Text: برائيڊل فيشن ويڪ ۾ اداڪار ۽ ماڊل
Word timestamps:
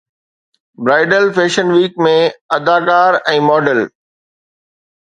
برائيڊل 0.87 1.27
فيشن 1.35 1.67
ويڪ 1.75 2.01
۾ 2.09 2.15
اداڪار 2.59 3.21
۽ 3.37 3.47
ماڊل 3.51 3.87